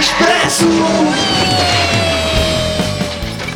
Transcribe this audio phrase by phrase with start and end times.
[0.00, 0.64] Expresso!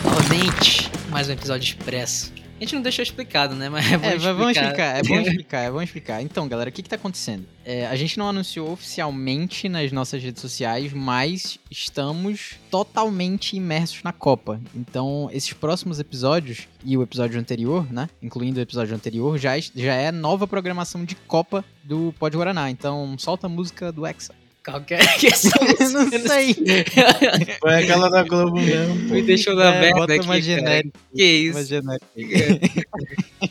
[0.05, 2.33] Novamente, mais um episódio expresso.
[2.57, 3.69] A gente não deixou explicado, né?
[3.69, 4.35] Mas é bom É, explicar.
[4.35, 6.23] vamos explicar, é bom explicar, é bom explicar.
[6.23, 7.47] Então, galera, o que que tá acontecendo?
[7.65, 14.13] É, a gente não anunciou oficialmente nas nossas redes sociais, mas estamos totalmente imersos na
[14.13, 14.61] Copa.
[14.75, 18.09] Então, esses próximos episódios e o episódio anterior, né?
[18.23, 22.71] Incluindo o episódio anterior, já, já é nova programação de Copa do Pod Guaraná.
[22.71, 24.35] Então, solta a música do Hexa.
[24.65, 25.29] Qualquer que
[25.93, 26.55] não sei.
[27.61, 28.95] Foi aquela da Globo mesmo.
[28.95, 30.99] Me deixou na É, merda aqui, uma genérica.
[31.15, 31.69] Que Uma isso?
[31.69, 32.07] genérica.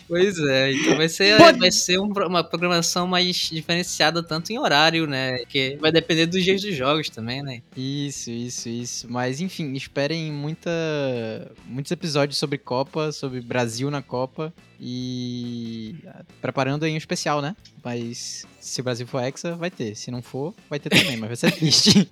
[0.07, 4.57] Pois é, então vai ser, Pode- vai ser um uma programação mais diferenciada, tanto em
[4.57, 5.39] horário, né?
[5.47, 7.61] Que vai depender dos dias dos jogos também, né?
[7.77, 9.07] Isso, isso, isso.
[9.09, 10.71] Mas enfim, esperem muita,
[11.67, 14.51] muitos episódios sobre Copa, sobre Brasil na Copa
[14.85, 15.95] e
[16.41, 17.55] preparando aí um especial, né?
[17.81, 19.95] Mas se o Brasil for hexa, vai ter.
[19.95, 22.09] Se não for, vai ter também, mas vai ser triste.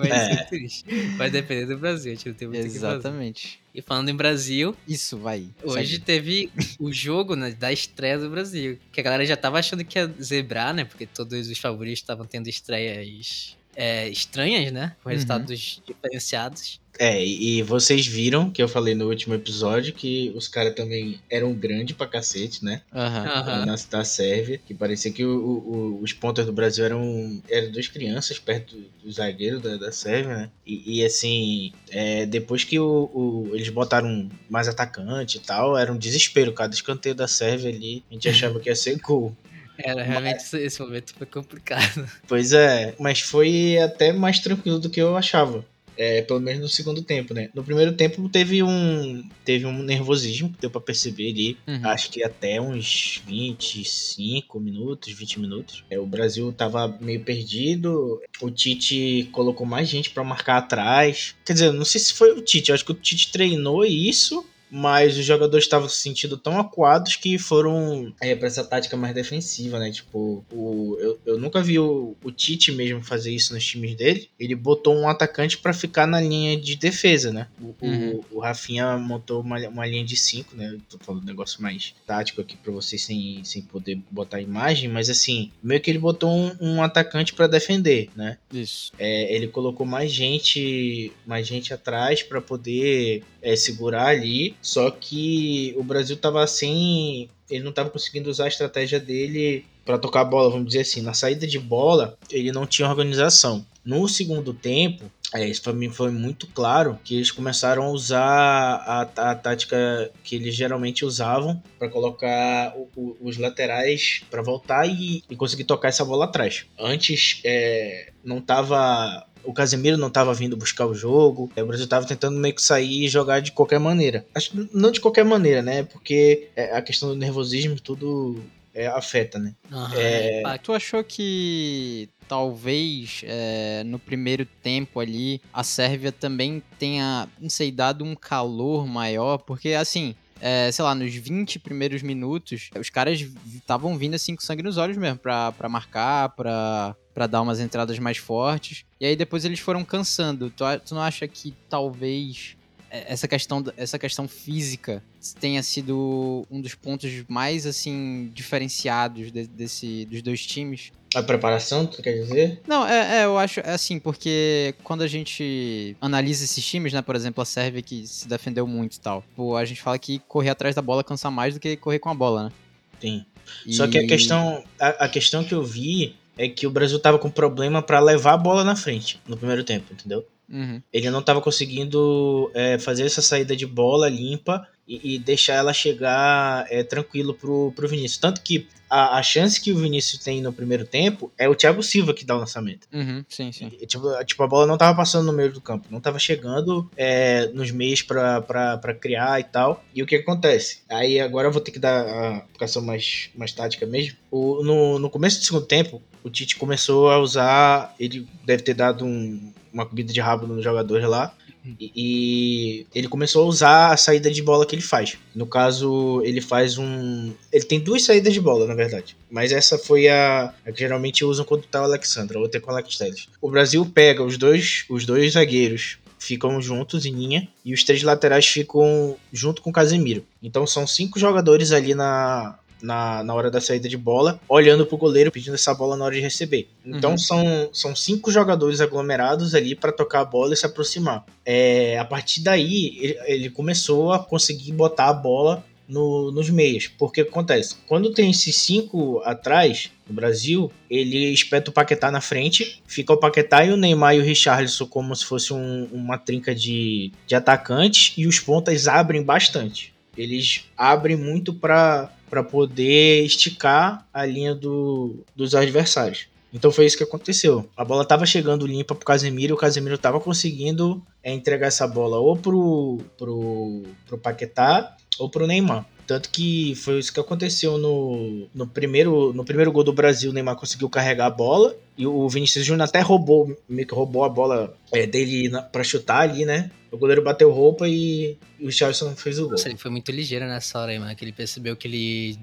[0.00, 0.36] vai É.
[0.36, 0.84] ser triste.
[1.16, 2.64] Vai depender do Brasil, a gente não tem muito.
[2.66, 3.60] Exatamente.
[3.72, 5.46] E falando em Brasil, Isso, vai.
[5.62, 6.04] Hoje segue.
[6.04, 8.78] teve o jogo né, da estreia do Brasil.
[8.90, 10.84] Que a galera já tava achando que ia zebrar, né?
[10.84, 14.96] Porque todos os favoritos estavam tendo estreias é, estranhas, né?
[15.02, 15.14] Com Uhum.
[15.14, 16.80] resultados diferenciados.
[17.02, 21.54] É, e vocês viram que eu falei no último episódio que os caras também eram
[21.54, 22.82] grandes pra cacete, né?
[22.94, 23.26] Aham.
[23.26, 23.64] Aham.
[23.64, 27.88] Na, da Sérvia, que parecia que o- o- os pontas do Brasil eram, eram duas
[27.88, 30.50] crianças perto do, do zagueiro da, da Sérvia, né?
[30.66, 35.90] E, e, assim, é, depois que o, o- eles botaram mais atacante e tal, era
[35.90, 36.52] um desespero.
[36.52, 39.34] Cada escanteio da Sérvia ali, a gente achava que ia ser gol.
[39.78, 42.06] Era realmente esse, esse momento foi complicado.
[42.28, 45.64] Pois é, mas foi até mais tranquilo do que eu achava.
[46.02, 47.50] É, pelo menos no segundo tempo, né?
[47.54, 51.58] No primeiro tempo teve um teve um nervosismo, que deu pra perceber ali.
[51.68, 51.86] Uhum.
[51.86, 55.84] Acho que até uns 25 minutos, 20 minutos.
[55.90, 58.18] É, o Brasil tava meio perdido.
[58.40, 61.34] O Tite colocou mais gente pra marcar atrás.
[61.44, 64.42] Quer dizer, não sei se foi o Tite, acho que o Tite treinou isso.
[64.70, 69.14] Mas os jogadores estavam se sentindo tão acuados que foram é, para essa tática mais
[69.14, 69.90] defensiva, né?
[69.90, 74.28] Tipo, o, eu, eu nunca vi o, o Tite mesmo fazer isso nos times dele.
[74.38, 77.48] Ele botou um atacante pra ficar na linha de defesa, né?
[77.60, 78.24] O, o- Uhum.
[78.30, 80.70] o Rafinha montou uma, uma linha de 5, né?
[80.72, 84.88] Eu tô falando um negócio mais tático aqui pra vocês sem, sem poder botar imagem,
[84.88, 88.38] mas assim, meio que ele botou um, um atacante pra defender, né?
[88.52, 88.92] Isso.
[88.98, 94.54] É, ele colocou mais gente, mais gente atrás para poder é, segurar ali.
[94.62, 99.98] Só que o Brasil tava sem, ele não tava conseguindo usar a estratégia dele para
[99.98, 101.00] tocar a bola, vamos dizer assim.
[101.02, 103.64] Na saída de bola, ele não tinha organização.
[103.82, 108.20] No segundo tempo, é, isso para mim foi muito claro que eles começaram a usar
[108.24, 109.00] a,
[109.30, 115.22] a tática que eles geralmente usavam para colocar o- o- os laterais para voltar e,
[115.30, 116.66] e conseguir tocar essa bola atrás.
[116.78, 121.84] Antes é, não tava o Casemiro não estava vindo buscar o jogo, é, o Brasil
[121.84, 124.24] estava tentando meio que sair e jogar de qualquer maneira.
[124.34, 125.82] Acho que não de qualquer maneira, né?
[125.84, 128.42] Porque é, a questão do nervosismo e tudo
[128.74, 129.54] é, afeta, né?
[129.70, 130.64] Aham, É, impacto.
[130.64, 137.72] Tu achou que talvez é, no primeiro tempo ali a Sérvia também tenha, não sei,
[137.72, 139.38] dado um calor maior?
[139.38, 140.14] Porque assim.
[140.40, 143.20] É, sei lá, nos 20 primeiros minutos, os caras
[143.54, 147.60] estavam vindo assim com sangue nos olhos mesmo, pra, pra marcar, pra, pra dar umas
[147.60, 148.84] entradas mais fortes.
[149.00, 150.50] E aí depois eles foram cansando.
[150.50, 152.56] Tu, tu não acha que talvez
[152.90, 155.02] é, essa questão, essa questão física
[155.38, 160.90] tenha sido um dos pontos mais assim diferenciados de- desse, dos dois times?
[161.14, 162.60] A preparação, tu quer dizer?
[162.66, 167.02] Não, é, é, eu acho é assim, porque quando a gente analisa esses times, né,
[167.02, 170.20] por exemplo, a Sérvia que se defendeu muito e tal, pô, a gente fala que
[170.28, 172.52] correr atrás da bola cansa mais do que correr com a bola, né?
[173.00, 173.24] Sim.
[173.66, 176.98] E- Só que a questão, a, a questão que eu vi é que o Brasil
[177.00, 180.24] tava com problema para levar a bola na frente no primeiro tempo, entendeu?
[180.48, 180.80] Uhum.
[180.92, 185.72] Ele não tava conseguindo é, fazer essa saída de bola limpa e, e deixar ela
[185.72, 188.18] chegar é, tranquilo pro, pro Vinícius.
[188.18, 191.80] Tanto que a, a chance que o Vinícius tem no primeiro tempo é o Thiago
[191.82, 192.88] Silva que dá o lançamento.
[192.92, 193.70] Uhum, sim, sim.
[193.80, 196.18] E, Tipo, a- tipo, a bola não tava passando no meio do campo, não tava
[196.18, 199.84] chegando é, nos meios pra, pra, pra criar e tal.
[199.94, 200.80] E o que acontece?
[200.88, 204.16] Aí agora eu vou ter que dar a aplicação mais, mais tática mesmo.
[204.30, 207.94] O, no, no começo do segundo tempo, o Tite começou a usar.
[208.00, 211.32] Ele deve ter dado um- uma comida de rabo nos jogadores lá.
[211.78, 215.18] E, ele começou a usar a saída de bola que ele faz.
[215.34, 217.32] No caso, ele faz um.
[217.52, 219.16] Ele tem duas saídas de bola, na verdade.
[219.30, 222.60] Mas essa foi a, a que geralmente usam quando tá o Alexandre, a outra é
[222.60, 223.28] com o Alex Telles.
[223.40, 228.02] O Brasil pega os dois, os dois zagueiros, ficam juntos em linha, e os três
[228.02, 230.24] laterais ficam junto com o Casemiro.
[230.42, 234.96] Então são cinco jogadores ali na, na, na hora da saída de bola, olhando pro
[234.96, 236.68] goleiro, pedindo essa bola na hora de receber.
[236.84, 237.18] Então Uhum.
[237.18, 241.24] são, são cinco jogadores aglomerados ali para tocar a bola e se aproximar.
[241.44, 246.86] É, a partir daí, ele, ele começou a conseguir botar a bola no- nos meias.
[246.86, 247.74] Porque o que acontece?
[247.88, 253.16] Quando tem esses cinco atrás, no Brasil, ele espeta o Paquetá na frente, fica o
[253.16, 257.34] Paquetá e o Neymar e o Richarlison como se fosse um- uma trinca de, de
[257.34, 259.92] atacantes, e os pontas abrem bastante.
[260.16, 262.10] Eles abrem muito para
[262.50, 266.28] poder esticar a linha do, dos adversários.
[266.52, 267.68] Então foi isso que aconteceu.
[267.76, 272.18] A bola tava chegando limpa pro Casemiro o Casemiro tava conseguindo é, entregar essa bola
[272.18, 275.86] ou pro, pro, pro Paquetá ou pro Neymar.
[276.10, 280.32] Tanto que foi isso que aconteceu no, no, primeiro, no primeiro gol do Brasil.
[280.32, 284.24] O Neymar conseguiu carregar a bola e o Vinícius Júnior até roubou, meio que roubou
[284.24, 286.68] a bola é, dele na, pra chutar ali, né?
[286.90, 289.52] O goleiro bateu roupa e, e o Charleston fez o gol.
[289.52, 291.14] Nossa, ele foi muito ligeiro nessa hora aí, mano.
[291.14, 292.36] Que ele percebeu que ele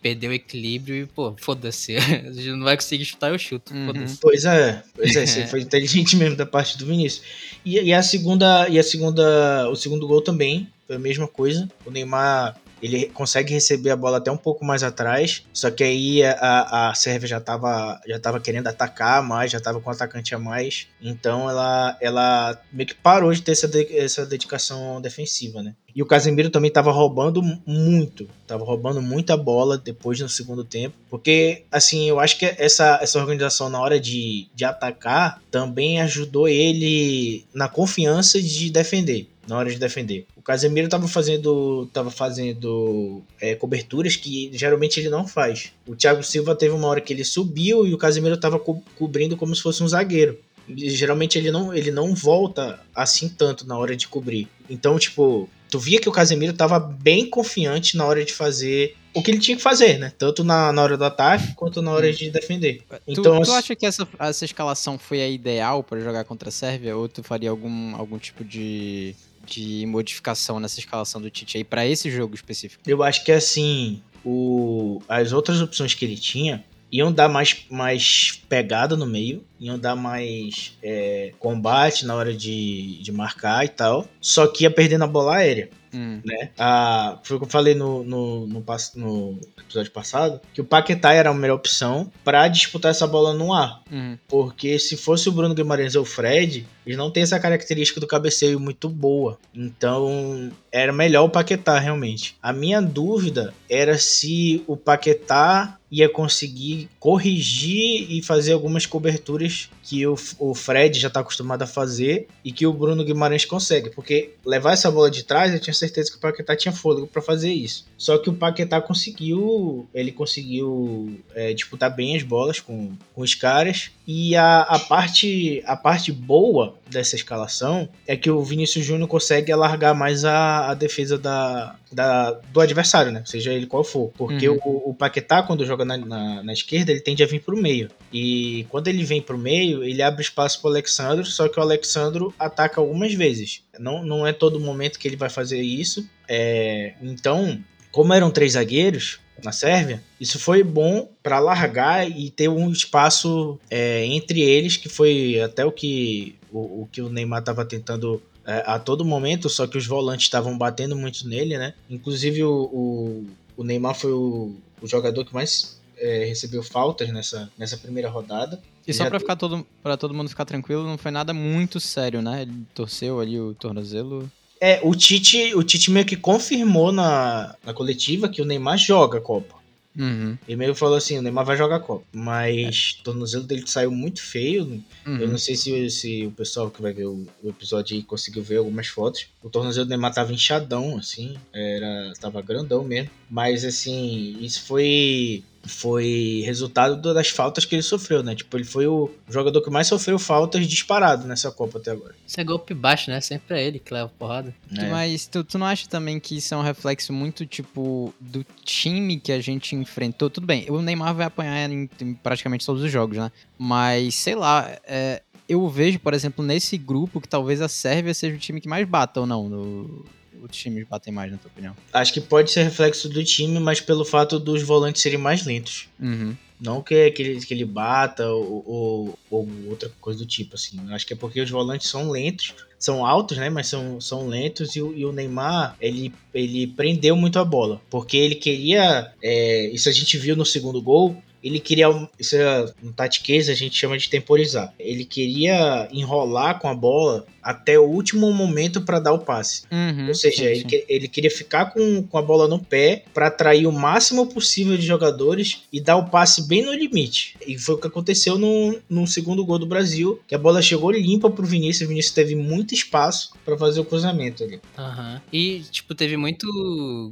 [0.00, 1.96] perdeu o equilíbrio e, pô, foda-se.
[2.56, 3.74] Não vai conseguir chutar, eu chuto.
[3.74, 4.16] Uhum.
[4.18, 7.22] Pois é, pois é, aí foi inteligente mesmo da parte do Vinícius.
[7.66, 11.68] E, e a segunda, e a segunda, o segundo gol também foi a mesma coisa.
[11.84, 16.22] O Neymar ele consegue receber a bola até um pouco mais atrás, só que aí
[16.24, 20.38] a, a Sérvia já estava já tava querendo atacar mais, já estava com atacante a
[20.38, 25.74] mais, então ela, ela meio que parou de ter essa, de- essa dedicação defensiva, né?
[25.94, 30.94] E o Casemiro também estava roubando muito, estava roubando muita bola depois no segundo tempo,
[31.10, 36.48] porque assim, eu acho que essa, essa organização na hora de, de atacar também ajudou
[36.48, 40.26] ele na confiança de defender, na hora de defender.
[40.50, 45.72] O Casemiro estava fazendo, tava fazendo é, coberturas que geralmente ele não faz.
[45.86, 49.36] O Thiago Silva teve uma hora que ele subiu e o Casemiro estava co cobrindo
[49.36, 50.36] como se fosse um zagueiro.
[50.68, 54.48] E, geralmente ele não, ele não volta assim tanto na hora de cobrir.
[54.68, 59.22] Então, tipo, tu via que o Casemiro tava bem confiante na hora de fazer o
[59.22, 60.12] que ele tinha que fazer, né?
[60.18, 62.82] Tanto na, na hora do ataque quanto na hora de defender.
[62.88, 66.52] Tu, Então, tu acha que essa, essa escalação foi a ideal pra jogar contra a
[66.52, 66.96] Sérvia?
[66.96, 69.14] Ou tu faria algum, algum tipo de,
[69.44, 72.82] de modificação nessa escalação do Tite aí pra esse jogo específico?
[72.86, 78.42] Eu acho que assim, o, as outras opções que ele tinha iam dar mais, mais
[78.48, 84.08] pegada no meio, iam dar mais é, combate na hora de, de marcar e tal.
[84.20, 85.70] Só que ia perdendo a bola aérea.
[85.92, 86.50] Hum, né?
[86.58, 88.64] Ah, foi o que eu falei no, no, no,
[88.96, 93.52] no episódio passado, que o Paquetá era a melhor opção para disputar essa bola no
[93.52, 93.82] ar.
[93.90, 94.18] uhum.
[94.28, 98.06] Porque se fosse o Bruno Guimarães ou o Fred, eles não têm essa característica do
[98.06, 99.38] cabeceio muito boa.
[99.54, 102.36] Então, era melhor o Paquetá, realmente.
[102.42, 110.06] A minha dúvida era se o Paquetá ia conseguir corrigir e fazer algumas coberturas que
[110.06, 113.90] o, o Fred já está acostumado a fazer e que o Bruno Guimarães consegue.
[113.90, 117.20] Porque levar essa bola de trás, eu tinha certeza que o Paquetá tinha fôlego para
[117.20, 117.86] fazer isso.
[117.98, 123.34] Só que o Paquetá conseguiu, ele conseguiu é, disputar bem as bolas com, com os
[123.34, 123.90] caras.
[124.06, 129.50] E a, a, parte, a parte boa dessa escalação é que o Vinícius Júnior consegue
[129.50, 133.22] alargar mais a, a defesa da, da, do adversário, né?
[133.26, 134.10] Seja ele qual for.
[134.16, 134.58] Porque Uhum.
[134.64, 137.88] o, o Paquetá, quando joga na, na, na esquerda, ele tende a vir pro meio.
[138.12, 142.34] E quando ele vem pro meio, ele abre espaço pro Alexandro, só que o Alexandro
[142.38, 143.62] ataca algumas vezes.
[143.78, 146.08] Não, não é todo momento que ele vai fazer isso.
[146.28, 147.58] É, então,
[147.90, 153.58] como eram três zagueiros na Sérvia, isso foi bom para largar e ter um espaço
[153.70, 158.22] é, entre eles, que foi até o que o, o que o Neymar estava tentando
[158.46, 161.74] é, a todo momento, só que os volantes estavam batendo muito nele, né?
[161.88, 163.26] Inclusive o, o,
[163.58, 168.60] o Neymar foi o, o jogador que mais é, recebeu faltas nessa, nessa primeira rodada.
[168.86, 172.22] E só tô- ficar todo, pra todo mundo ficar tranquilo, não foi nada muito sério,
[172.22, 172.42] né?
[172.42, 174.30] Ele torceu ali o tornozelo.
[174.60, 179.18] É, o Tite, o Tite meio que confirmou na, na coletiva que o Neymar joga
[179.18, 179.54] a Copa.
[179.98, 180.38] Uhum.
[180.46, 182.04] Ele meio que falou assim, o Neymar vai jogar Copa.
[182.12, 184.82] Mas o tornozelo dele saiu muito feio.
[185.04, 185.28] Eu uhum.
[185.28, 188.58] não sei se, se o pessoal que vai ver o, o episódio aí conseguiu ver
[188.58, 189.26] algumas fotos.
[189.42, 191.36] O tornozelo do Neymar tava inchadão, assim.
[191.52, 193.10] Era, tava grandão mesmo.
[193.28, 198.34] Mas, assim, isso foi foi resultado do- das faltas que ele sofreu, né?
[198.34, 202.14] Tipo, ele foi o jogador que mais sofreu faltas disparado nessa Copa até agora.
[202.26, 203.20] Isso é golpe baixo, né?
[203.20, 204.54] Sempre é ele que leva porrada.
[204.76, 204.88] É.
[204.90, 209.18] Mas tu, tu não acha também que isso é um reflexo muito, tipo, do time
[209.20, 210.30] que a gente enfrentou?
[210.30, 213.30] Tudo bem, o Neymar vai apanhar em, em praticamente todos os jogos, né?
[213.58, 218.34] Mas, sei lá, é, eu vejo, por exemplo, nesse grupo que talvez a Sérvia seja
[218.36, 219.48] o time que mais bata ou não.
[219.48, 220.04] No,
[220.42, 221.76] os times batem mais, na tua opinião.
[221.92, 225.88] Acho que pode ser reflexo do time, mas pelo fato dos volantes serem mais lentos.
[225.98, 226.36] Uhum.
[226.60, 230.78] Não que, que, ele, que ele bata ou, ou, ou outra coisa do tipo, assim.
[230.90, 233.48] Acho que é porque os volantes são lentos, são altos, né?
[233.48, 237.80] Mas são, são lentos e, e, o Neymar ele, ele prendeu muito a bola.
[237.88, 239.10] Porque ele queria.
[239.22, 241.86] É, isso a gente viu no segundo gol ele queria,
[242.18, 244.72] isso é, no tatiquês a gente chama de temporizar.
[244.78, 249.62] Ele queria enrolar com a bola até o último momento para dar o passe.
[249.72, 250.66] Uhum, Ou seja, sim, ele, sim.
[250.66, 254.76] que- ele queria ficar com, com a bola no pé para atrair o máximo possível
[254.76, 257.36] de jogadores e dar o passe bem no limite.
[257.46, 260.90] E foi o que aconteceu no, no segundo gol do Brasil, que a bola chegou
[260.90, 261.86] limpa pro Vinícius.
[261.86, 264.60] O Vinícius teve muito espaço para fazer o cruzamento ali.
[264.76, 265.22] Aham.
[265.32, 266.46] E, tipo, teve muito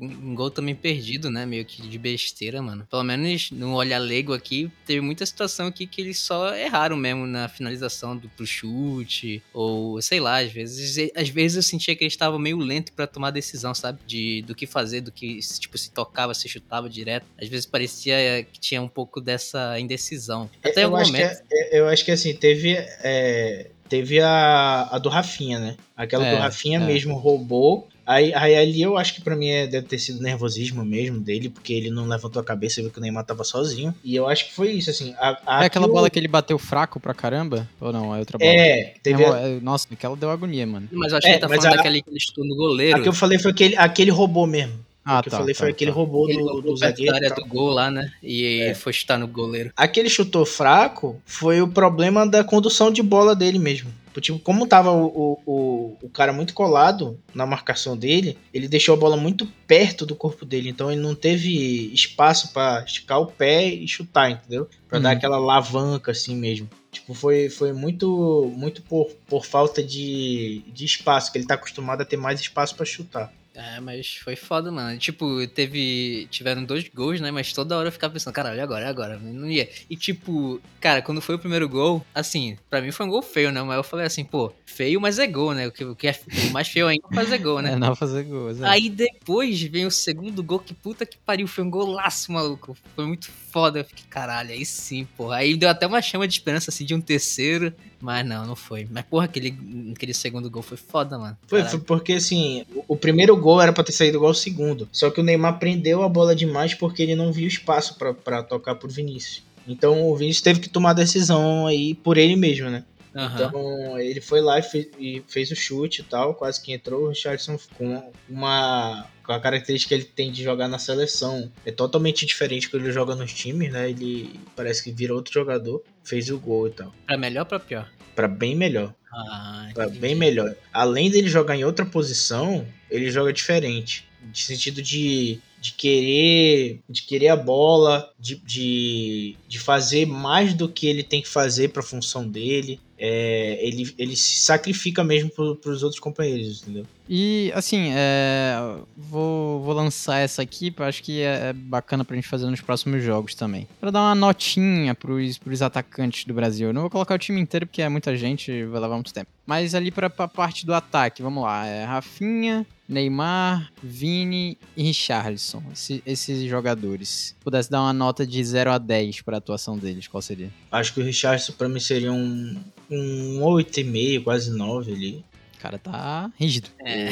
[0.02, 1.46] um gol também perdido, né?
[1.46, 2.86] Meio que de besteira, mano.
[2.90, 7.26] Pelo menos no olhar leigo aqui, teve muita situação aqui que eles só erraram mesmo
[7.26, 9.42] na finalização do, pro chute.
[9.54, 11.10] Ou, sei lá, às vezes.
[11.14, 14.00] Às vezes eu sentia que eles estavam meio lento pra tomar decisão, sabe?
[14.06, 17.26] De, do que fazer, do que, tipo, se tocava, se chutava direto.
[17.40, 20.50] Às vezes parecia que tinha um pouco dessa indecisão.
[20.62, 21.42] Até em eu, algum acho que, momento.
[21.52, 22.72] é- eu acho que assim, teve.
[22.76, 25.76] é, teve a, a do Rafinha, né?
[25.96, 26.84] Aquela É, do Rafinha é.
[26.84, 27.88] mesmo roubou.
[28.10, 31.50] Aí, aí ali eu acho que pra mim é- deve ter sido nervosismo mesmo dele,
[31.50, 33.94] porque ele não levantou a cabeça e viu que o Neymar tava sozinho.
[34.02, 35.14] E eu acho que foi isso, assim.
[35.18, 37.68] A, a É aquela que o- bola que ele bateu fraco pra caramba?
[37.78, 38.14] Ou não?
[38.16, 38.50] É outra bola?
[38.50, 39.22] É, teve.
[39.22, 40.88] É, a- é, Nossa, aquela deu agonia, mano.
[40.90, 42.98] Mas eu acho É, que ele tá falando a- daquele que ele chutou no goleiro.
[42.98, 44.72] A que eu falei foi aquele, aquele robô mesmo.
[45.04, 45.36] Ah, o que tá.
[45.36, 45.96] eu falei tá, foi aquele tá.
[45.96, 47.14] robô Ele do, do perto zagueiro.
[47.14, 48.10] área e do gol lá, né?
[48.22, 48.74] E É.
[48.74, 49.70] foi chutar no goleiro.
[49.76, 53.90] Aquele chutou fraco foi o problema da condução de bola dele mesmo.
[54.20, 58.98] Tipo, como tava o, o, o, cara muito colado na marcação dele, ele deixou a
[58.98, 60.68] bola muito perto do corpo dele.
[60.68, 64.68] Então ele não teve espaço pra esticar o pé e chutar, entendeu?
[64.88, 65.16] Pra dar Uhum.
[65.16, 66.68] aquela alavanca assim mesmo.
[66.90, 72.00] Tipo, foi, foi muito muito por, por falta de, de espaço, que ele tá acostumado
[72.00, 73.32] a ter mais espaço pra chutar.
[73.58, 74.96] É, mas foi foda, mano.
[74.98, 76.28] Tipo, teve.
[76.30, 77.32] Tiveram dois gols, né?
[77.32, 79.18] Mas toda hora eu ficava pensando, caralho, agora, é agora.
[79.18, 79.68] Não ia.
[79.90, 83.50] E tipo, cara, quando foi o primeiro gol, assim, pra mim foi um gol feio,
[83.50, 83.60] né?
[83.62, 85.66] Mas eu falei assim, pô, feio, mas é gol, né?
[85.66, 86.14] O que, o que é
[86.48, 87.72] o mais feio ainda é fazer gol, né?
[87.74, 88.60] É, não fazer gols.
[88.60, 88.66] É.
[88.66, 92.76] Aí depois vem o segundo gol, que puta que pariu, foi um golaço, maluco.
[92.94, 93.80] Foi muito foda.
[93.80, 95.36] Eu fiquei, caralho, aí sim, porra.
[95.36, 97.74] Aí deu até uma chama de esperança, assim, de um terceiro.
[98.00, 98.86] Mas não, não foi.
[98.90, 99.56] Mas, porra, aquele,
[99.94, 101.36] aquele segundo gol foi foda, mano.
[101.48, 104.88] Foi, foi porque assim, o, o primeiro gol era pra ter saído igual o segundo.
[104.92, 108.42] Só que o Neymar prendeu a bola demais porque ele não viu espaço pra- pra
[108.42, 109.42] tocar pro Vinícius.
[109.66, 112.84] Então o Vinícius teve que tomar a decisão aí por ele mesmo, né?
[113.18, 113.46] Aham.
[113.46, 117.06] Então ele foi lá e fez, e fez o chute e tal, quase que entrou.
[117.06, 119.06] O Richardson com uma.
[119.24, 122.76] Com a característica que ele tem de jogar na seleção é totalmente diferente do que
[122.76, 123.90] ele joga nos times, né?
[123.90, 126.94] Ele parece que vira outro jogador, fez o gol e tal.
[127.06, 127.90] Pra melhor ou pra pior?
[128.14, 128.94] Pra bem melhor.
[129.12, 129.98] Ah, entendi.
[129.98, 130.54] bem melhor.
[130.72, 134.08] Além dele jogar em outra posição, ele joga diferente.
[134.22, 140.68] No sentido de, de querer de querer a bola, de, de, de fazer mais do
[140.68, 142.80] que ele tem que fazer para a função dele.
[143.00, 146.84] É, ele, ele se sacrifica mesmo para os outros companheiros, entendeu?
[147.08, 148.56] E, assim, é,
[148.96, 149.27] vou,
[149.68, 153.02] vou lançar essa aqui, porque acho que é é bacana pra gente fazer nos próximos
[153.02, 153.68] jogos também.
[153.80, 156.68] Pra dar uma notinha pros, pros atacantes do Brasil.
[156.68, 159.30] Eu não vou colocar o time inteiro, porque é muita gente, vai levar muito tempo.
[159.46, 161.66] Mas ali pra, pra parte do ataque, vamos lá.
[161.66, 165.62] É Rafinha, Neymar, Vini e Richarlison.
[165.72, 167.08] Esse- esses jogadores.
[167.08, 170.50] Se pudesse dar uma nota de 0 a 10 pra atuação deles, qual seria?
[170.72, 172.56] Acho que o Richardson para mim seria um,
[172.90, 175.24] um 8,5, quase 9 ali.
[175.58, 176.68] O cara tá rígido.
[176.84, 177.08] É.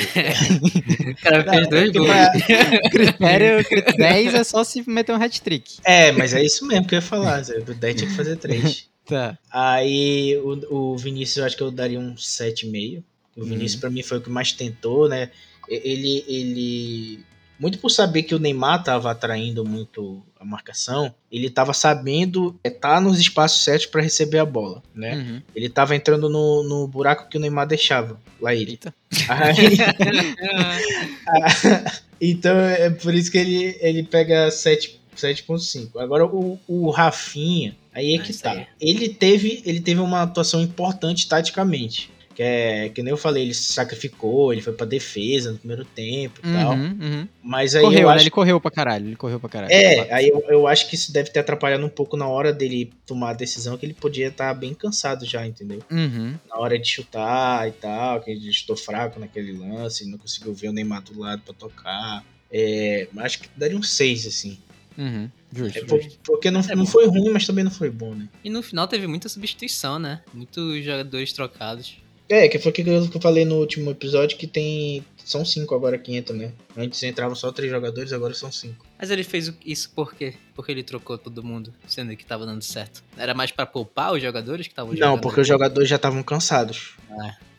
[1.11, 2.11] o cara fez dois Porque gols.
[2.11, 3.67] pra- Critério
[3.99, 5.79] 10 é só se meter um hat-trick.
[5.85, 7.43] É, mas é isso mesmo que eu ia falar.
[7.43, 7.59] Zé.
[7.59, 8.89] O 10 tinha que fazer 3.
[9.07, 9.39] Tá.
[9.53, 13.05] Aí o, o Vinícius eu acho que eu daria um 7,5.
[13.37, 15.31] O Vinícius pra mim foi o que mais tentou, né?
[15.69, 17.21] Ele, ele
[17.59, 23.01] muito por saber que o Neymar tava atraindo muito a marcação, ele tava sabendo estar
[23.01, 25.17] nos espaços certos para receber a bola, né?
[25.17, 25.43] Uhum.
[25.55, 28.73] Ele tava entrando no, no buraco que o Neymar deixava, lá ele.
[28.73, 28.95] Eita.
[29.29, 29.79] Aí,
[32.21, 35.99] então é por isso que ele, ele pega 7 7.5.
[35.99, 38.67] Agora o, o Rafinha, aí é Ah, que isso tá.
[38.81, 42.11] Ele teve, ele teve uma atuação importante taticamente.
[42.37, 45.87] Que é, que nem eu falei, ele se sacrificou, ele foi pra defesa no primeiro
[45.87, 46.75] tempo e tal.
[46.75, 47.29] Uhum, uhum.
[47.43, 48.15] Mas aí Correu, eu né?
[48.15, 49.07] acho Ele correu pra caralho.
[49.07, 49.73] Ele correu pra caralho.
[49.73, 52.93] é, aí eu, eu acho que isso deve ter atrapalhado um pouco na hora dele
[53.07, 55.83] tomar a decisão, que ele podia estar bem cansado já, entendeu?
[55.91, 56.35] Uhum.
[56.47, 60.69] Na hora de chutar e tal, que ele chutou fraco naquele lance, não conseguiu ver
[60.69, 62.23] o Neymar do lado pra tocar.
[62.53, 64.59] É, mas acho que daria um 6, assim.
[64.99, 65.31] Uhum.
[65.51, 66.19] Justo, É, justo.
[66.23, 68.29] porque não, É não foi ruim, mas também não foi bom, né?
[68.45, 70.21] E no final teve muita substituição, né?
[70.35, 71.97] Muitos jogadores trocados.
[72.29, 75.05] É, que foi o que eu falei no último episódio, que tem.
[75.25, 76.53] São cinco agora que entram, né?
[76.77, 78.87] Antes entravam só três jogadores, agora são cinco.
[78.99, 80.35] Mas ele fez isso por quê?
[80.55, 83.03] Porque ele trocou todo mundo, sendo que tava dando certo.
[83.17, 85.11] Era mais pra poupar os jogadores que estavam jogando?
[85.11, 86.95] Não, porque os jogadores já estavam cansados.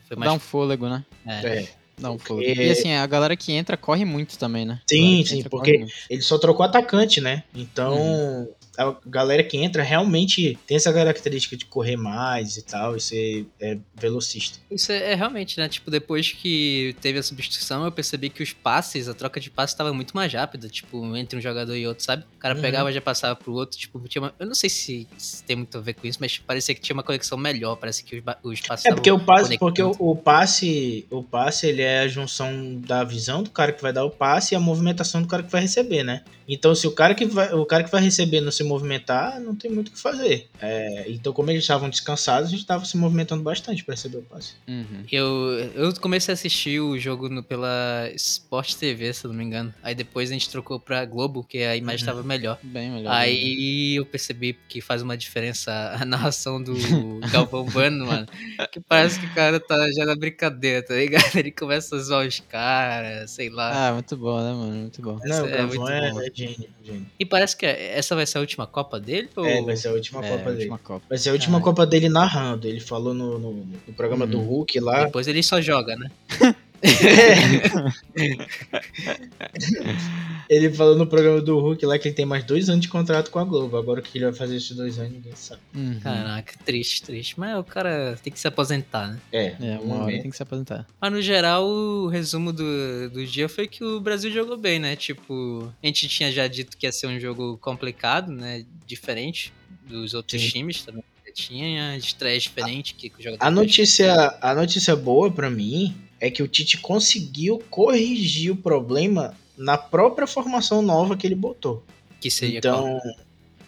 [0.06, 0.30] Foi mais...
[0.30, 1.04] Dá um fôlego, né?
[1.26, 1.46] É.
[1.58, 1.68] É.
[1.98, 2.60] Dá um Porque- fôlego.
[2.62, 4.80] E assim, a galera que entra corre muito também, né?
[4.88, 5.84] Sim, sim, entra porque-.
[6.08, 7.42] Ele só trocou atacante, né?
[7.54, 13.00] Então, a galera que entra realmente tem essa característica de correr mais e tal, e
[13.00, 14.58] ser é, velocista.
[14.70, 15.68] Isso é, é realmente, né?
[15.68, 19.74] Tipo, depois que teve a substituição, eu percebi que os passes, a troca de passes
[19.74, 22.24] tava muito mais rápida, tipo, entre um jogador e outro, sabe?
[22.36, 22.62] O cara Uhum.
[22.62, 24.34] pegava e já passava pro outro, tipo, tinha uma...
[24.38, 26.94] Eu não sei se, se tem muito a ver com isso, mas parecia que tinha
[26.94, 30.16] uma conexão melhor, parece que os, os passes É porque o passe, porque o, o
[30.16, 34.10] passe, o passe ele é a junção da visão do cara que vai dar o
[34.10, 36.22] passe e a movimentação do cara que vai receber, né?
[36.48, 39.54] Então, se o cara que vai, o cara que vai receber não se movimentar, não
[39.54, 40.48] tem muito o que fazer.
[40.60, 44.22] É, então, como eles estavam descansados, a gente estava se movimentando bastante para receber o
[44.22, 44.54] passe.
[44.68, 45.04] Uhum.
[45.10, 45.26] Eu,
[45.74, 49.74] eu comecei a assistir o jogo no- pela Sport TV, se eu não me engano.
[49.82, 52.14] Aí depois a gente trocou pra Globo, que a imagem Uhum.
[52.14, 52.58] tava melhor.
[52.62, 53.10] Bem melhor.
[53.12, 56.74] Aí eu percebi que faz uma diferença a narração do
[57.32, 58.26] Galvão Bueno, mano.
[58.70, 61.24] Que parece que o cara tá já na brincadeira, tá ligado?
[61.36, 63.88] Ele começa a zoar os caras, sei lá.
[63.88, 64.74] Ah, muito bom, né, mano?
[64.82, 65.18] Muito bom.
[65.24, 66.20] Não, o é Galvão muito é, bom.
[66.20, 67.06] é gênio, gênio.
[67.18, 69.28] E parece que essa vai ser a última Copa dele?
[69.36, 69.44] Ou...
[69.46, 70.56] É, vai ser a última É, Copa a dele.
[70.70, 71.04] última Copa.
[71.08, 71.60] Vai ser a última Ah.
[71.60, 72.66] Copa dele narrando.
[72.66, 73.52] Ele falou no, no,
[73.86, 74.44] no programa do Uhum.
[74.46, 75.04] Hulk lá.
[75.04, 76.10] Depois ele só joga, né?
[80.48, 83.30] Ele falou no programa do Hulk lá que ele tem mais dois anos de contrato
[83.30, 83.76] com a Globo.
[83.76, 85.60] Agora o que ele vai fazer esses dois anos, ninguém sabe.
[85.74, 86.00] Uhum.
[86.00, 87.38] Caraca, triste, triste.
[87.38, 89.18] Mas o cara tem que se aposentar, né?
[89.32, 90.86] É, É, uma hora tem que se aposentar.
[91.00, 94.96] Mas no geral, o resumo do, do dia foi que o Brasil jogou bem, né?
[94.96, 98.64] Tipo, a gente tinha já dito que ia ser um jogo complicado, né?
[98.86, 99.52] Diferente
[99.86, 100.48] dos outros Sim.
[100.48, 101.04] times também.
[101.34, 103.46] Tinha estreia diferente que o jogador.
[103.46, 109.34] A notícia, a notícia boa pra mim é que o Tite conseguiu corrigir o problema
[109.56, 111.82] na própria formação nova que ele botou.
[112.20, 112.86] Que seria qual?
[112.88, 113.00] Então,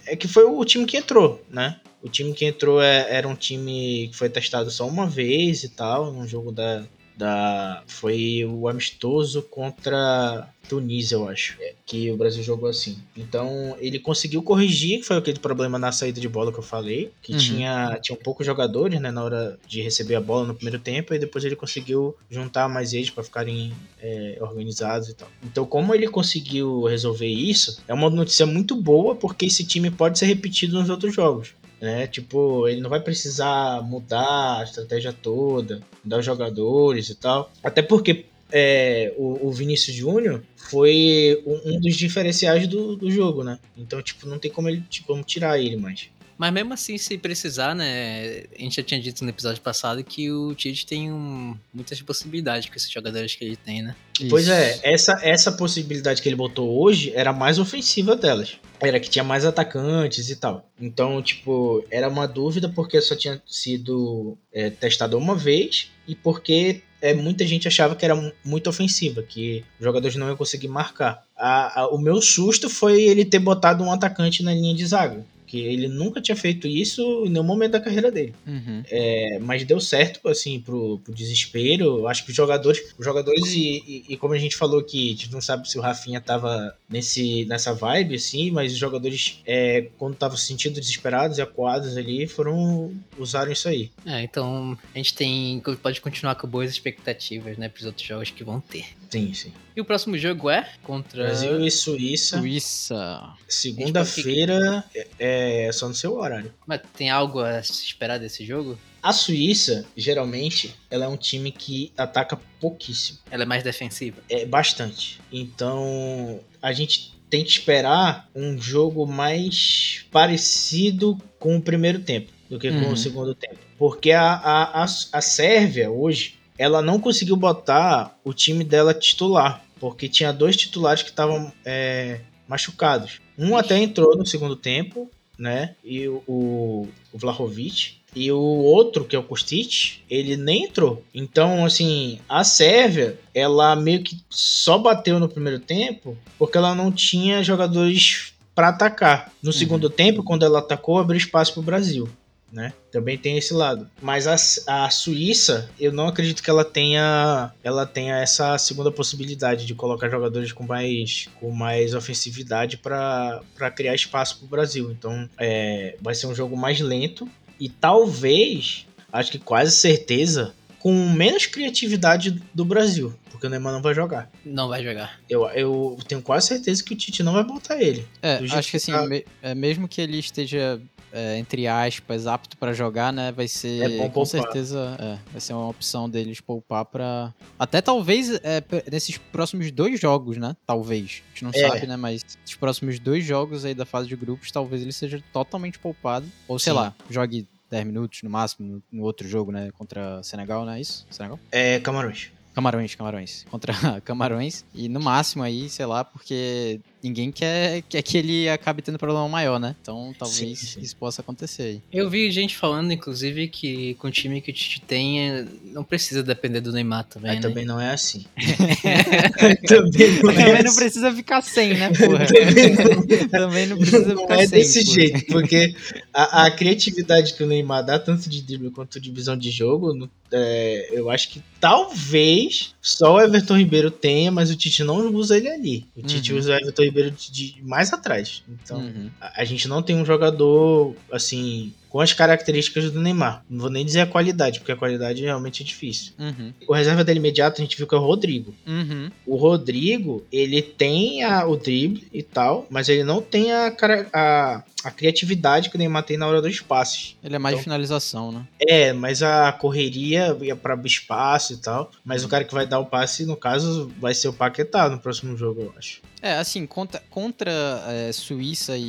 [0.06, 1.80] é que foi o time que entrou, né?
[2.02, 5.68] O time que entrou é- era um time que foi testado só uma vez e
[5.68, 6.84] tal, num jogo da.
[7.16, 11.56] Da foi o amistoso contra Tunísia, eu acho.
[11.60, 12.96] é, que o Brasil jogou assim.
[13.16, 17.10] Então, ele conseguiu corrigir, que foi aquele problema na saída de bola que eu falei,
[17.20, 17.38] que Uhum.
[17.38, 21.12] tinha, tinha um pouco jogadores, né, na hora de receber a bola no primeiro tempo,
[21.12, 25.28] e depois ele conseguiu juntar mais eles para ficarem é, organizados e tal.
[25.42, 30.18] Então, como ele conseguiu resolver isso, é uma notícia muito boa, porque esse time pode
[30.20, 31.52] ser repetido nos outros jogos.
[31.80, 32.06] Né?
[32.06, 37.50] Tipo, ele não vai precisar mudar a estratégia toda, mudar os jogadores e tal.
[37.62, 43.42] Até porque é, o, o Vinícius Júnior foi um, um dos diferenciais do, do jogo,
[43.42, 43.58] né?
[43.76, 46.10] Então, tipo, não tem como, ele, como tirar ele mais.
[46.40, 48.44] Mas mesmo assim, se precisar, né?
[48.58, 52.66] A gente já tinha dito no episódio passado que o Tite tem um- muitas possibilidades
[52.66, 53.94] com esses jogadores que ele tem, né?
[54.30, 54.52] Pois Isso.
[54.54, 58.56] é, essa, essa possibilidade que ele botou hoje era a mais ofensiva delas.
[58.80, 60.66] Era que tinha mais atacantes e tal.
[60.80, 66.80] Então, tipo, era uma dúvida porque só tinha sido é, testado uma vez e porque
[67.02, 70.68] é, muita gente achava que era mu- muito ofensiva, que os jogadores não iam conseguir
[70.68, 71.22] marcar.
[71.36, 75.22] A- a- o meu susto foi ele ter botado um atacante na linha de zaga.
[75.50, 78.32] Que ele nunca tinha feito isso em nenhum momento da carreira dele.
[78.46, 78.84] Uhum.
[78.88, 82.06] É, mas deu certo, assim, pro, pro desespero.
[82.06, 85.10] Acho que os jogadores, os jogadores e, e- e como a gente falou que a
[85.10, 89.88] gente não sabe se o Rafinha tava nesse, nessa vibe, assim, mas os jogadores, é,
[89.98, 93.90] quando estavam se sentindo desesperados e acuados ali, foram, usaram isso aí.
[94.06, 95.60] É, então a gente tem.
[95.82, 97.68] pode continuar com boas expectativas, né?
[97.68, 98.84] Pros outros jogos que vão ter.
[99.10, 99.52] Sim, sim.
[99.76, 101.24] E o próximo jogo é contra.
[101.24, 103.32] Brasil e Suíça, Suíça.
[103.48, 104.84] segunda-feira,
[105.18, 106.52] é, é só no seu horário.
[106.66, 108.78] Mas tem algo a se esperar desse jogo?
[109.02, 113.18] A Suíça, geralmente, ela é um time que ataca pouquíssimo.
[113.30, 114.18] Ela é mais defensiva.
[114.28, 115.20] É bastante.
[115.32, 122.58] Então, a gente tem que esperar um jogo mais parecido com o primeiro tempo do
[122.58, 122.92] que com Uhum.
[122.92, 123.56] o segundo tempo.
[123.78, 129.64] Porque a, a, a, a Sérvia, hoje, ela não conseguiu botar o time dela titular.
[129.80, 133.18] Porque tinha dois titulares que estavam é, machucados.
[133.38, 135.74] Um até entrou no segundo tempo, né?
[135.82, 137.94] E o, o, o Vlahovic.
[138.14, 141.02] E o outro, que é o Kostic, ele nem entrou.
[141.14, 146.92] Então, assim, a Sérvia, ela meio que só bateu no primeiro tempo porque ela não
[146.92, 149.32] tinha jogadores para atacar.
[149.42, 152.06] No segundo tempo, quando ela atacou, abriu espaço para o Brasil.
[152.52, 152.72] Né?
[152.90, 153.88] Também tem esse lado.
[154.02, 159.64] Mas a, a Suíça, eu não acredito que ela tenha ela tenha essa segunda possibilidade
[159.64, 163.42] de colocar jogadores com mais, com mais ofensividade para
[163.74, 164.90] criar espaço para o Brasil.
[164.90, 170.92] Então é, vai ser um jogo mais lento e talvez, acho que quase certeza, com
[171.10, 174.30] menos criatividade do Brasil, porque o Neymar não vai jogar.
[174.44, 175.18] Não vai jogar.
[175.28, 178.06] Eu, eu tenho quase certeza que o Tite não vai botar ele.
[178.20, 180.78] É, acho que assim, tá- me- é, mesmo que ele esteja,
[181.10, 183.32] é, entre aspas, apto pra jogar, né?
[183.32, 184.26] Vai ser, É bom com poupar.
[184.42, 187.32] certeza, é, vai ser uma opção deles poupar pra.
[187.58, 190.54] Até talvez é, nesses próximos dois jogos, né?
[190.66, 191.22] Talvez.
[191.26, 191.66] A gente não É.
[191.68, 191.96] sabe, né?
[191.96, 196.26] Mas os próximos dois jogos aí da fase de grupos, talvez ele seja totalmente poupado.
[196.46, 196.78] Ou sei Sim.
[196.78, 199.70] lá, jogue 10 minutos no máximo no, no outro jogo, né?
[199.78, 201.06] Contra Senegal, não é isso?
[201.10, 201.40] Senegal?
[201.50, 202.32] É, Camarões.
[202.54, 203.46] Camarões, Camarões.
[203.50, 204.64] Contra Camarões.
[204.74, 209.28] E no máximo aí, sei lá, porque ninguém quer, quer que ele acabe tendo problema
[209.28, 209.74] maior, né?
[209.80, 210.80] Então talvez Sim, sim.
[210.80, 211.82] isso possa acontecer aí.
[211.92, 215.82] Eu vi gente falando, inclusive, que com o time que o Tite tem, é, não
[215.84, 217.48] precisa depender do Neymar também, Mas né?
[217.48, 218.24] também não é assim.
[219.66, 220.76] também não é Também não assim.
[220.76, 222.26] precisa ficar sem, né, porra?
[222.26, 224.58] Também não- Também não precisa Não ficar é sem.
[224.58, 224.94] desse porra.
[224.94, 225.74] jeito, porque
[226.12, 230.08] a, a criatividade que o Neymar dá, tanto de drible quanto de visão de jogo,
[230.32, 235.36] é, eu acho que talvez só o Everton Ribeiro tenha, mas o Tite não usa
[235.36, 235.86] ele ali.
[235.96, 236.38] O Tite Uhum.
[236.38, 238.42] usa o Everton Ribeiro de, de mais atrás.
[238.48, 239.10] Então, Uhum.
[239.20, 243.44] a, a gente não tem um jogador assim com as características do Neymar.
[243.50, 246.12] Não vou nem dizer a qualidade, porque a qualidade realmente é difícil.
[246.18, 246.52] Uhum.
[246.66, 248.54] O reserva dele imediato a gente viu que é o Rodrigo.
[248.66, 249.10] Uhum.
[249.26, 253.74] O Rodrigo, ele tem a- o drible e tal, mas ele não tem a,
[254.12, 257.16] a, a criatividade que o Neymar tem na hora dos passes.
[257.22, 258.46] Ele é mais Então- de finalização, né?
[258.60, 261.90] É, mas a correria ia para espaço e tal.
[262.04, 264.98] Mas o cara que vai dar o passe, no caso, vai ser o Paquetá no
[264.98, 266.00] próximo jogo, eu acho.
[266.22, 267.50] É, assim, contra, contra
[267.88, 268.82] é, Suíça e,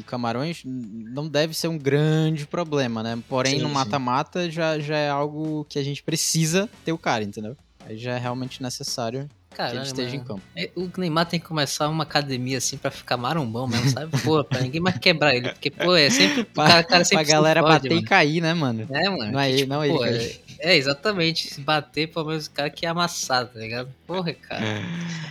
[0.00, 3.18] e Camarões não deve ser um grande problema, né?
[3.28, 7.22] Porém, Sim, no mata-mata já, já é algo que a gente precisa ter o cara,
[7.24, 7.56] entendeu?
[7.86, 10.28] Aí já é realmente necessário que ele Caralho, esteja em mano.
[10.28, 10.42] campo.
[10.56, 14.18] É, O Neymar tem que começar uma academia assim pra ficar marombão mesmo, sabe?
[14.22, 15.50] Pô, pra ninguém mais quebrar ele.
[15.50, 16.40] Porque, pô, é sempre.
[16.40, 18.06] O Pra, cara, cara sempre pra galera bater e mano.
[18.06, 18.86] cair, né, mano?
[18.90, 19.30] É, mano.
[19.32, 20.40] Não é que, ele, não é ele cair.
[20.64, 21.52] É, exatamente.
[21.52, 23.88] Se bater, pelo menos o cara que é amassado, tá ligado?
[24.06, 24.64] Porra, cara.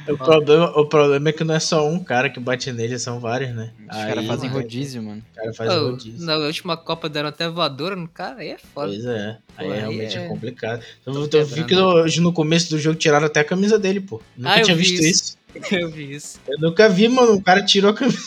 [0.10, 3.17] O problema, o problema é que não é só um cara que bate nele, são
[3.20, 3.72] vários, né?
[3.89, 5.24] Os caras fazem rodízio, mano.
[5.32, 6.26] O cara faz Pô, rodízio.
[6.26, 8.91] na última Copa deram até voadora no cara, aí é foda.
[8.91, 9.38] Pois é.
[9.56, 10.84] Aí Pô, aí realmente é, é- complicado.
[11.06, 14.22] Eu, eu vi que hoje no começo do jogo tiraram até a camisa dele, pô.
[14.36, 15.10] Nunca Ah, tinha vi visto isso.
[15.10, 15.41] isso.
[15.76, 16.39] Eu vi isso.
[16.48, 17.34] Eu nunca vi, mano.
[17.34, 18.20] O cara tirou a camisa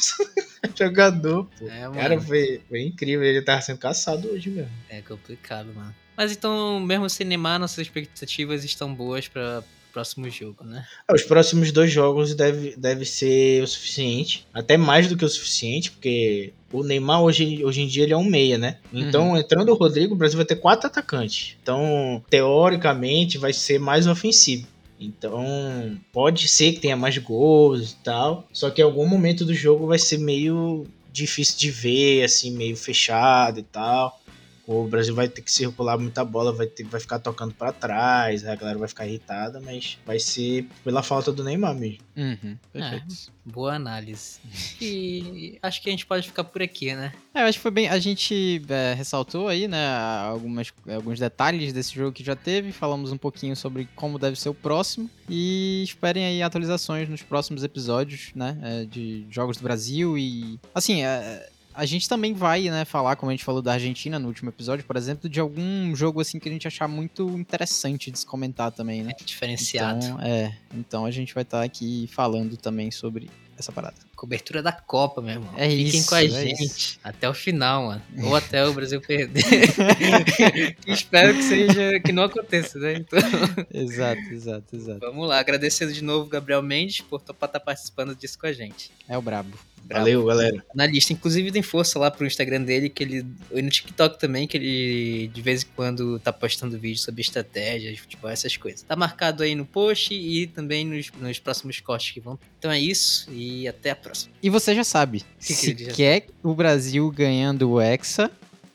[0.77, 1.69] jogador, pô.
[1.69, 1.95] É, mano.
[1.95, 3.25] Cara, foi, foi incrível.
[3.25, 4.71] Ele tava sendo caçado hoje mesmo.
[4.89, 5.95] É complicado, mano.
[6.17, 10.87] Mas então, mesmo sem Neymar, nossas expectativas estão boas para o próximo jogo, né?
[11.09, 14.47] Ah, Os próximos dois jogos deve, deve ser o suficiente.
[14.53, 18.17] Até mais do que o suficiente, porque o Neymar hoje, hoje em dia ele é
[18.17, 18.79] um meia, né?
[18.93, 21.57] Então, entrando o Rodrigo, o Brasil vai ter quatro atacantes.
[21.63, 24.67] Então, teoricamente, vai ser mais ofensivo.
[24.99, 28.47] Então, pode ser que tenha mais gols e tal.
[28.53, 32.77] Só que em algum momento do jogo vai ser meio difícil de ver, assim, meio
[32.77, 34.21] fechado e tal.
[34.67, 38.47] O Brasil vai ter que circular muita bola, vai, ter, vai ficar tocando pra trás,
[38.47, 41.99] a galera vai ficar irritada, mas vai ser pela falta do Neymar mesmo.
[42.17, 43.33] Uhum, perfeito.
[43.45, 44.41] Boa análise.
[44.81, 47.13] E acho que a gente pode ficar por aqui, né?
[47.35, 47.89] É, eu acho que foi bem.
[47.89, 49.87] A gente é, ressaltou aí, né,
[50.29, 52.71] algumas, alguns detalhes desse jogo que já teve.
[52.71, 55.09] Falamos um pouquinho sobre como deve ser o próximo.
[55.29, 60.19] E esperem aí atualizações nos próximos episódios, né, é, de Jogos do Brasil.
[60.19, 60.59] E.
[60.75, 64.29] Assim, é, a gente também vai, né, falar, como a gente falou da Argentina no
[64.29, 68.19] último episódio, por exemplo, de algum jogo assim que a gente achar muito interessante de
[68.19, 69.13] se comentar também, né?
[69.25, 70.05] Diferenciado.
[70.05, 70.57] Então, é.
[70.73, 73.97] Então a gente vai estar aqui falando também sobre essa parada.
[74.17, 75.53] Cobertura da Copa, meu irmão.
[75.57, 76.99] É Fiquem isso, com a é gente isso.
[77.03, 78.03] até o final, mano.
[78.25, 79.45] Ou até o Brasil perder.
[80.87, 82.95] Espero que seja que não aconteça, né?
[82.95, 83.19] Então,
[83.73, 85.01] exato, exato, exato.
[85.01, 85.39] vamos lá.
[85.39, 88.91] Agradecendo de novo o Gabriel Mendes por estar participando disso com a gente.
[89.09, 89.57] É o brabo.
[89.89, 90.65] Valeu, galera.
[90.75, 91.13] na lista.
[91.13, 93.27] Inclusive, tem força lá pro Instagram dele, que ele.
[93.53, 97.93] E no TikTok também, que ele de vez em quando tá postando vídeos sobre estratégia
[97.93, 98.83] de futebol, essas coisas.
[98.83, 102.39] Tá marcado aí no post e também nos, nos próximos cortes que vão.
[102.59, 104.33] Então é isso e até a próxima.
[104.43, 108.31] E você já sabe, que se quer o Brasil ganhando o Hexa,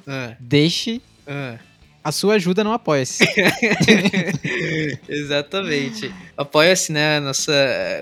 [0.07, 1.57] Ah, deixe ah.
[2.09, 3.23] A sua ajuda no Apoia-se.
[5.07, 6.13] Exatamente.
[6.35, 7.53] Apoia-se, né, nossa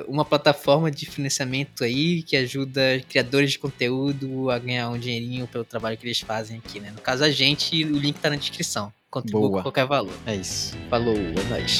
[0.07, 5.63] uma plataforma de financiamento aí que ajuda criadores de conteúdo a ganhar um dinheirinho pelo
[5.63, 6.91] trabalho que eles fazem aqui, né?
[6.91, 8.91] No caso a gente, o link tá na descrição.
[9.11, 9.57] Contribua Boa.
[9.57, 10.13] com qualquer valor.
[10.25, 10.75] é isso.
[10.89, 11.79] Falou, é nóis.